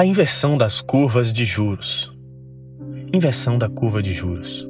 [0.00, 2.10] A inversão das curvas de juros.
[3.12, 4.66] Inversão da curva de juros.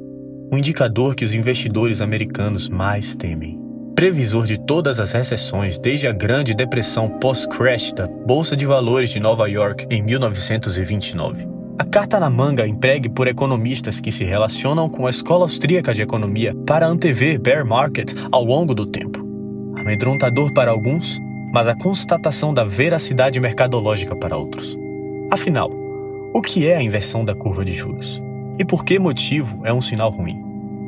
[0.51, 3.57] O indicador que os investidores americanos mais temem.
[3.95, 9.21] Previsor de todas as recessões desde a Grande Depressão pós-crash da Bolsa de Valores de
[9.21, 11.47] Nova York em 1929.
[11.79, 16.01] A carta na manga empregue por economistas que se relacionam com a escola austríaca de
[16.01, 19.25] economia para antever bear market ao longo do tempo.
[19.77, 21.17] Amedrontador para alguns,
[21.53, 24.77] mas a constatação da veracidade mercadológica para outros.
[25.31, 25.71] Afinal,
[26.33, 28.21] o que é a inversão da curva de juros?
[28.59, 30.43] E por que motivo é um sinal ruim?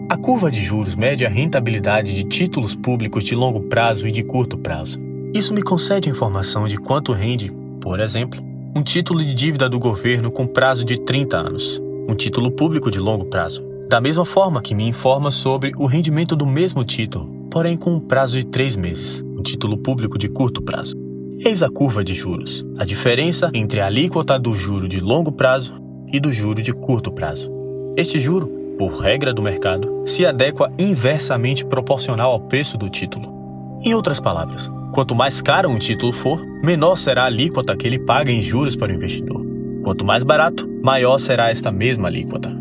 [0.10, 4.22] A curva de juros mede a rentabilidade de títulos públicos de longo prazo e de
[4.22, 5.00] curto prazo.
[5.34, 8.44] Isso me concede informação de quanto rende, por exemplo,
[8.76, 13.00] um título de dívida do governo com prazo de 30 anos, um título público de
[13.00, 13.64] longo prazo.
[13.90, 18.00] Da mesma forma que me informa sobre o rendimento do mesmo título, porém com um
[18.00, 21.03] prazo de 3 meses, um título público de curto prazo.
[21.46, 25.74] Eis a curva de juros, a diferença entre a alíquota do juro de longo prazo
[26.08, 27.52] e do juro de curto prazo.
[27.98, 33.78] Este juro, por regra do mercado, se adequa inversamente proporcional ao preço do título.
[33.84, 38.00] Em outras palavras, quanto mais caro um título for, menor será a alíquota que ele
[38.00, 39.46] paga em juros para o investidor.
[39.84, 42.58] Quanto mais barato, maior será esta mesma alíquota.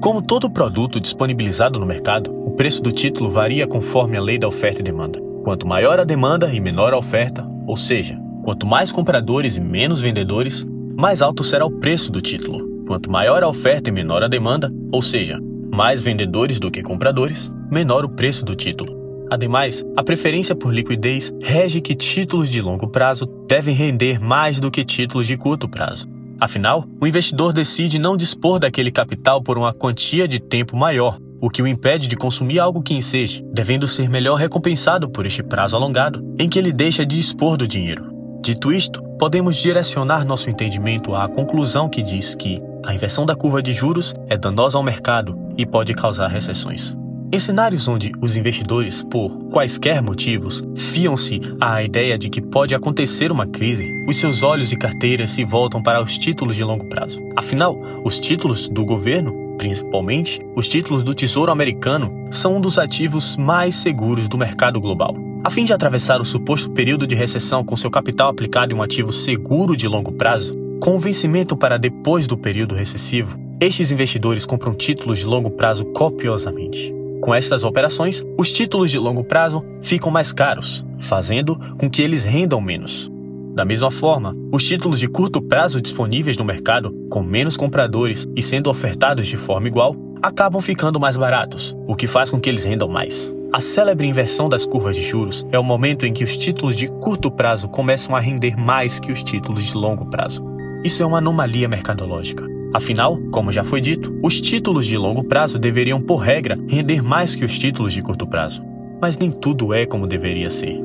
[0.00, 4.48] Como todo produto disponibilizado no mercado, o preço do título varia conforme a lei da
[4.48, 5.20] oferta e demanda.
[5.44, 10.02] Quanto maior a demanda e menor a oferta, ou seja, quanto mais compradores e menos
[10.02, 12.84] vendedores, mais alto será o preço do título.
[12.86, 15.40] Quanto maior a oferta e menor a demanda, ou seja,
[15.72, 19.02] mais vendedores do que compradores, menor o preço do título.
[19.30, 24.70] Ademais, a preferência por liquidez rege que títulos de longo prazo devem render mais do
[24.70, 26.06] que títulos de curto prazo.
[26.38, 31.48] Afinal, o investidor decide não dispor daquele capital por uma quantia de tempo maior, o
[31.48, 35.74] que o impede de consumir algo que enseje, devendo ser melhor recompensado por este prazo
[35.74, 38.13] alongado, em que ele deixa de dispor do dinheiro.
[38.44, 43.62] Dito isto, podemos direcionar nosso entendimento à conclusão que diz que a inversão da curva
[43.62, 46.94] de juros é danosa ao mercado e pode causar recessões.
[47.32, 53.32] Em cenários onde os investidores, por quaisquer motivos, fiam-se à ideia de que pode acontecer
[53.32, 57.22] uma crise, os seus olhos e carteiras se voltam para os títulos de longo prazo.
[57.34, 63.36] Afinal, os títulos do governo Principalmente, os títulos do Tesouro Americano são um dos ativos
[63.38, 65.14] mais seguros do mercado global.
[65.44, 68.82] A fim de atravessar o suposto período de recessão com seu capital aplicado em um
[68.82, 74.46] ativo seguro de longo prazo, com o vencimento para depois do período recessivo, estes investidores
[74.46, 76.90] compram títulos de longo prazo copiosamente.
[77.20, 82.24] Com estas operações, os títulos de longo prazo ficam mais caros, fazendo com que eles
[82.24, 83.12] rendam menos.
[83.54, 88.40] Da mesma forma, os títulos de curto prazo disponíveis no mercado, com menos compradores e
[88.40, 92.64] sendo ofertados de forma igual, acabam ficando mais baratos, o que faz com que eles
[92.64, 93.34] rendam mais.
[93.54, 96.88] A célebre inversão das curvas de juros é o momento em que os títulos de
[96.88, 100.44] curto prazo começam a render mais que os títulos de longo prazo.
[100.82, 102.44] Isso é uma anomalia mercadológica.
[102.74, 107.36] Afinal, como já foi dito, os títulos de longo prazo deveriam, por regra, render mais
[107.36, 108.60] que os títulos de curto prazo.
[109.00, 110.82] Mas nem tudo é como deveria ser.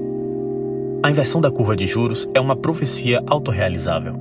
[1.02, 4.14] A inversão da curva de juros é uma profecia autorrealizável.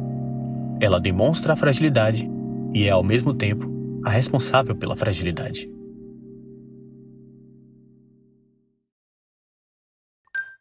[0.80, 2.26] Ela demonstra a fragilidade
[2.72, 3.70] e é, ao mesmo tempo,
[4.02, 5.68] a responsável pela fragilidade.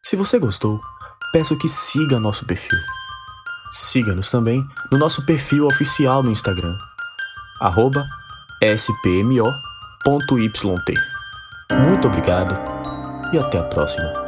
[0.08, 0.80] Se você gostou,
[1.34, 2.78] peço que siga nosso perfil.
[3.70, 6.74] Siga-nos também no nosso perfil oficial no Instagram,
[8.62, 9.52] spmo.yt.
[11.86, 12.58] Muito obrigado
[13.34, 14.27] e até a próxima.